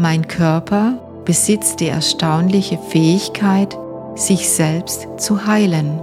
Mein 0.00 0.28
Körper 0.28 0.92
besitzt 1.24 1.80
die 1.80 1.88
erstaunliche 1.88 2.78
Fähigkeit, 2.78 3.76
sich 4.14 4.48
selbst 4.48 5.08
zu 5.16 5.44
heilen. 5.44 5.98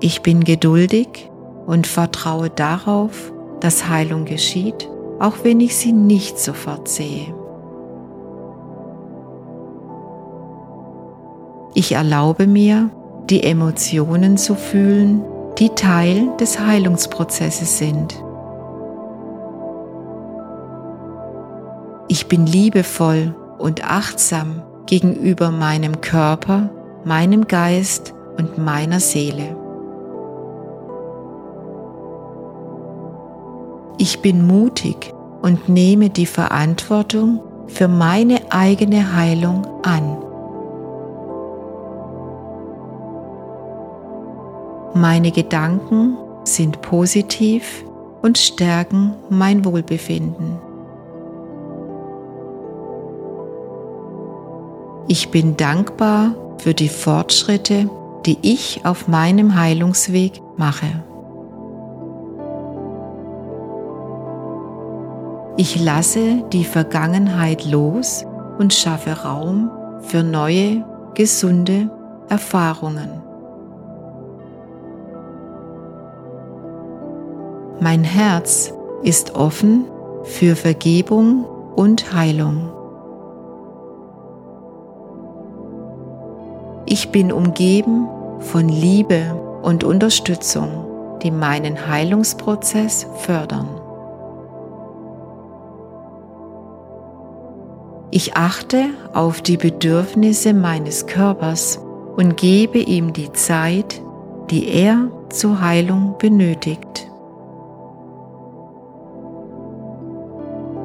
Ich 0.00 0.20
bin 0.20 0.44
geduldig 0.44 1.30
und 1.64 1.86
vertraue 1.86 2.50
darauf, 2.50 3.32
dass 3.60 3.88
Heilung 3.88 4.26
geschieht, 4.26 4.90
auch 5.20 5.36
wenn 5.42 5.60
ich 5.60 5.74
sie 5.74 5.92
nicht 5.92 6.38
sofort 6.38 6.86
sehe. 6.86 7.34
Ich 11.72 11.92
erlaube 11.92 12.46
mir, 12.46 12.90
die 13.30 13.42
Emotionen 13.42 14.36
zu 14.36 14.54
fühlen, 14.54 15.22
die 15.58 15.70
Teil 15.70 16.28
des 16.38 16.60
Heilungsprozesses 16.60 17.78
sind. 17.78 18.22
Ich 22.18 22.28
bin 22.28 22.46
liebevoll 22.46 23.34
und 23.58 23.84
achtsam 23.84 24.62
gegenüber 24.86 25.50
meinem 25.50 26.00
Körper, 26.00 26.70
meinem 27.04 27.46
Geist 27.46 28.14
und 28.38 28.56
meiner 28.56 29.00
Seele. 29.00 29.54
Ich 33.98 34.22
bin 34.22 34.46
mutig 34.46 35.12
und 35.42 35.68
nehme 35.68 36.08
die 36.08 36.24
Verantwortung 36.24 37.42
für 37.66 37.86
meine 37.86 38.50
eigene 38.50 39.14
Heilung 39.14 39.66
an. 39.84 40.16
Meine 44.94 45.32
Gedanken 45.32 46.16
sind 46.44 46.80
positiv 46.80 47.84
und 48.22 48.38
stärken 48.38 49.12
mein 49.28 49.66
Wohlbefinden. 49.66 50.65
Ich 55.08 55.30
bin 55.30 55.56
dankbar 55.56 56.34
für 56.58 56.74
die 56.74 56.88
Fortschritte, 56.88 57.88
die 58.24 58.38
ich 58.42 58.80
auf 58.84 59.06
meinem 59.06 59.54
Heilungsweg 59.54 60.42
mache. 60.56 60.86
Ich 65.56 65.82
lasse 65.82 66.42
die 66.52 66.64
Vergangenheit 66.64 67.64
los 67.64 68.26
und 68.58 68.74
schaffe 68.74 69.12
Raum 69.22 69.70
für 70.00 70.24
neue, 70.24 70.84
gesunde 71.14 71.88
Erfahrungen. 72.28 73.22
Mein 77.78 78.02
Herz 78.02 78.72
ist 79.04 79.36
offen 79.36 79.84
für 80.24 80.56
Vergebung 80.56 81.44
und 81.76 82.12
Heilung. 82.12 82.75
Ich 86.88 87.10
bin 87.10 87.32
umgeben 87.32 88.06
von 88.38 88.68
Liebe 88.68 89.34
und 89.62 89.82
Unterstützung, 89.82 91.18
die 91.20 91.32
meinen 91.32 91.88
Heilungsprozess 91.88 93.08
fördern. 93.16 93.68
Ich 98.12 98.36
achte 98.36 98.84
auf 99.12 99.42
die 99.42 99.56
Bedürfnisse 99.56 100.54
meines 100.54 101.08
Körpers 101.08 101.80
und 102.16 102.36
gebe 102.36 102.78
ihm 102.78 103.12
die 103.12 103.32
Zeit, 103.32 104.00
die 104.50 104.68
er 104.68 105.10
zur 105.28 105.60
Heilung 105.60 106.14
benötigt. 106.18 107.10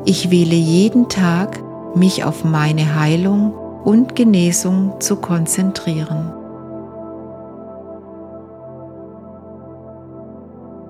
Ich 0.05 0.31
wähle 0.31 0.55
jeden 0.55 1.09
Tag, 1.09 1.59
mich 1.93 2.23
auf 2.23 2.43
meine 2.43 2.99
Heilung 2.99 3.53
und 3.83 4.15
Genesung 4.15 4.99
zu 4.99 5.15
konzentrieren. 5.15 6.33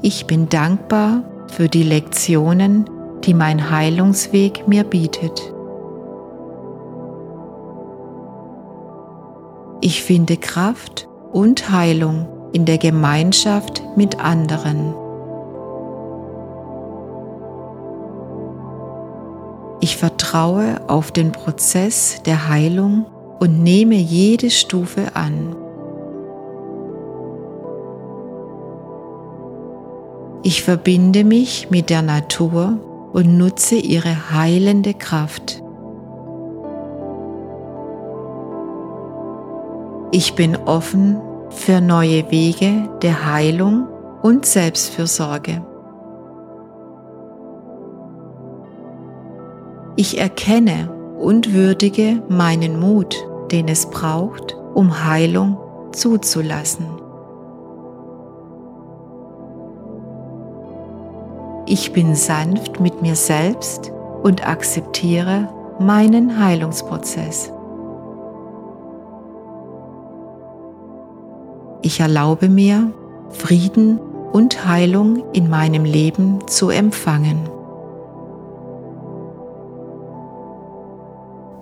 Ich 0.02 0.26
bin 0.26 0.50
dankbar 0.50 1.24
für 1.48 1.70
die 1.70 1.84
Lektionen, 1.84 2.90
die 3.24 3.34
mein 3.34 3.70
Heilungsweg 3.70 4.68
mir 4.68 4.84
bietet. 4.84 5.54
Ich 9.82 10.04
finde 10.04 10.38
Kraft 10.38 11.08
und 11.32 11.72
Heilung 11.72 12.28
in 12.52 12.66
der 12.66 12.78
Gemeinschaft 12.78 13.84
mit 13.96 14.20
anderen. 14.20 14.94
Ich 19.84 19.98
vertraue 19.98 20.80
auf 20.88 21.12
den 21.12 21.32
Prozess 21.32 22.22
der 22.24 22.48
Heilung 22.48 23.08
und 23.40 23.64
nehme 23.64 23.96
jede 23.96 24.52
Stufe 24.52 25.16
an. 25.16 25.56
Ich 30.44 30.62
verbinde 30.62 31.24
mich 31.24 31.72
mit 31.72 31.90
der 31.90 32.04
Natur 32.04 32.78
und 33.12 33.38
nutze 33.40 33.76
ihre 33.76 34.32
heilende 34.32 34.94
Kraft. 34.94 35.64
Ich 40.12 40.36
bin 40.36 40.56
offen 40.56 41.20
für 41.50 41.82
neue 41.82 42.30
Wege 42.30 42.88
der 43.02 43.34
Heilung 43.34 43.88
und 44.22 44.46
Selbstfürsorge. 44.46 45.64
Ich 49.96 50.18
erkenne 50.20 50.90
und 51.20 51.54
würdige 51.54 52.24
meinen 52.30 52.80
Mut, 52.80 53.16
den 53.52 53.68
es 53.68 53.86
braucht, 53.86 54.56
um 54.74 55.06
Heilung 55.06 55.58
zuzulassen. 55.92 56.88
Ich 61.66 61.94
bin 61.94 62.16
sanft 62.16 62.80
mit 62.80 63.02
mir 63.02 63.16
selbst 63.16 63.92
und 64.24 64.48
akzeptiere 64.48 65.48
meinen 65.80 66.44
Heilungsprozess. 66.44 67.52
Ich 71.82 72.00
erlaube 72.00 72.50
mir, 72.50 72.92
Frieden 73.30 74.00
und 74.32 74.66
Heilung 74.66 75.24
in 75.34 75.50
meinem 75.50 75.84
Leben 75.84 76.46
zu 76.48 76.70
empfangen. 76.70 77.51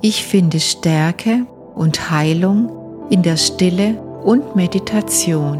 Ich 0.01 0.25
finde 0.25 0.61
Stärke 0.61 1.45
und 1.75 2.09
Heilung 2.09 2.69
in 3.09 3.21
der 3.21 3.35
Stille 3.35 4.01
und 4.23 4.55
Meditation. 4.55 5.57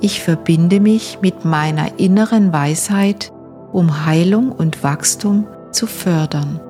Ich 0.00 0.22
verbinde 0.22 0.80
mich 0.80 1.18
mit 1.20 1.44
meiner 1.44 1.98
inneren 1.98 2.50
Weisheit, 2.50 3.30
um 3.70 4.06
Heilung 4.06 4.52
und 4.52 4.82
Wachstum 4.82 5.46
zu 5.70 5.86
fördern. 5.86 6.60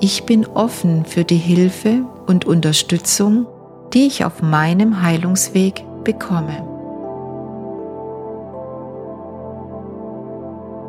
Ich 0.00 0.24
bin 0.24 0.46
offen 0.46 1.06
für 1.06 1.24
die 1.24 1.36
Hilfe 1.36 2.04
und 2.26 2.44
Unterstützung, 2.44 3.46
die 3.94 4.06
ich 4.06 4.26
auf 4.26 4.42
meinem 4.42 5.00
Heilungsweg 5.00 5.82
bekomme. 6.04 6.69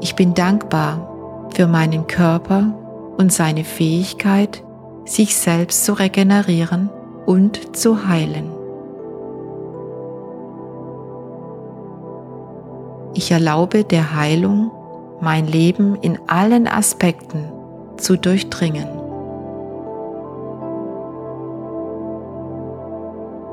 Ich 0.01 0.15
bin 0.15 0.33
dankbar 0.33 1.49
für 1.53 1.67
meinen 1.67 2.07
Körper 2.07 2.73
und 3.17 3.31
seine 3.31 3.63
Fähigkeit, 3.63 4.63
sich 5.05 5.35
selbst 5.35 5.85
zu 5.85 5.93
regenerieren 5.93 6.89
und 7.27 7.77
zu 7.77 8.07
heilen. 8.07 8.51
Ich 13.13 13.29
erlaube 13.31 13.83
der 13.83 14.15
Heilung, 14.15 14.71
mein 15.21 15.45
Leben 15.45 15.95
in 16.01 16.17
allen 16.27 16.67
Aspekten 16.67 17.51
zu 17.97 18.17
durchdringen. 18.17 18.87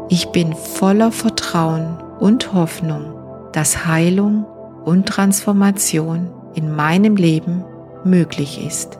Ich 0.08 0.28
bin 0.28 0.54
voller 0.54 1.12
Vertrauen 1.12 1.98
und 2.20 2.54
Hoffnung, 2.54 3.12
dass 3.52 3.86
Heilung 3.86 4.46
und 4.86 5.06
Transformation 5.06 6.30
in 6.58 6.74
meinem 6.74 7.14
Leben 7.14 7.64
möglich 8.04 8.66
ist. 8.66 8.97